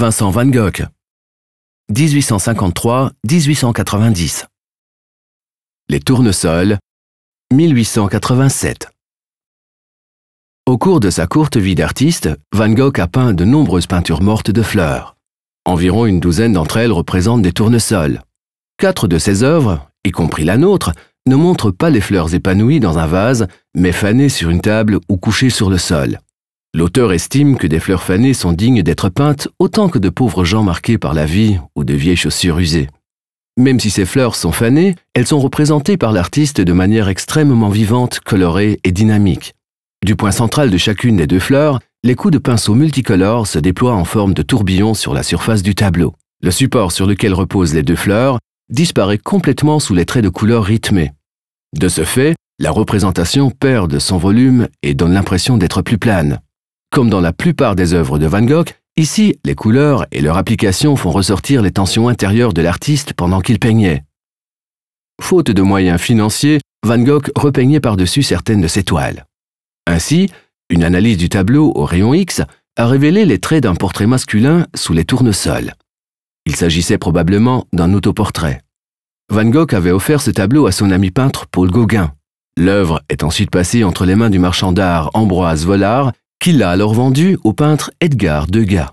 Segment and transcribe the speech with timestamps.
[0.00, 0.86] Vincent Van Gogh
[1.92, 4.46] 1853-1890
[5.90, 6.78] Les tournesols
[7.52, 8.88] 1887
[10.64, 14.50] Au cours de sa courte vie d'artiste, Van Gogh a peint de nombreuses peintures mortes
[14.50, 15.16] de fleurs.
[15.66, 18.22] Environ une douzaine d'entre elles représentent des tournesols.
[18.78, 20.92] Quatre de ses œuvres, y compris la nôtre,
[21.26, 25.18] ne montrent pas les fleurs épanouies dans un vase, mais fanées sur une table ou
[25.18, 26.20] couchées sur le sol.
[26.72, 30.62] L'auteur estime que des fleurs fanées sont dignes d'être peintes autant que de pauvres gens
[30.62, 32.88] marqués par la vie ou de vieilles chaussures usées.
[33.58, 38.20] Même si ces fleurs sont fanées, elles sont représentées par l'artiste de manière extrêmement vivante,
[38.20, 39.54] colorée et dynamique.
[40.06, 43.96] Du point central de chacune des deux fleurs, les coups de pinceau multicolores se déploient
[43.96, 46.14] en forme de tourbillon sur la surface du tableau.
[46.40, 48.38] Le support sur lequel reposent les deux fleurs
[48.70, 51.10] disparaît complètement sous les traits de couleur rythmés.
[51.76, 56.40] De ce fait, la représentation perd de son volume et donne l'impression d'être plus plane.
[56.92, 60.96] Comme dans la plupart des œuvres de Van Gogh, ici, les couleurs et leur application
[60.96, 64.02] font ressortir les tensions intérieures de l'artiste pendant qu'il peignait.
[65.22, 69.26] Faute de moyens financiers, Van Gogh repeignait par-dessus certaines de ses toiles.
[69.86, 70.30] Ainsi,
[70.68, 72.42] une analyse du tableau au rayon X
[72.76, 75.74] a révélé les traits d'un portrait masculin sous les tournesols.
[76.44, 78.62] Il s'agissait probablement d'un autoportrait.
[79.28, 82.14] Van Gogh avait offert ce tableau à son ami peintre Paul Gauguin.
[82.56, 86.94] L'œuvre est ensuite passée entre les mains du marchand d'art Ambroise Vollard qu'il l'a alors
[86.94, 88.92] vendu au peintre Edgar Degas.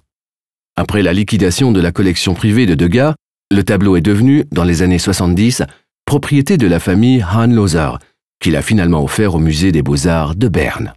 [0.76, 3.16] Après la liquidation de la collection privée de Degas,
[3.50, 5.64] le tableau est devenu, dans les années 70,
[6.06, 7.92] propriété de la famille Loser,
[8.40, 10.94] qu'il a finalement offert au musée des beaux-arts de Berne.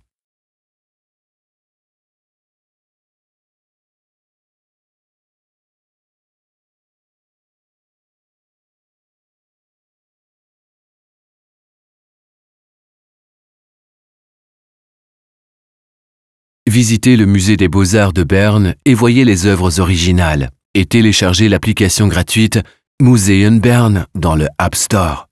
[16.71, 22.07] Visitez le musée des beaux-arts de Berne et voyez les œuvres originales et téléchargez l'application
[22.07, 22.61] gratuite
[23.03, 25.30] Museum Bern dans le App Store.